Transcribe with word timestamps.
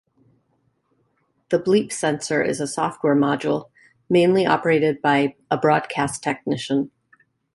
The 1.49 1.59
bleep 1.59 1.91
censor 1.91 2.41
is 2.41 2.59
a 2.59 2.65
software 2.65 3.15
module, 3.15 3.69
manually 4.09 4.47
operated 4.47 4.99
by 4.99 5.35
a 5.51 5.59
broadcast 5.59 6.23
technician. 6.23 6.89